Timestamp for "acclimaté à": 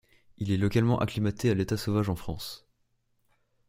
0.97-1.53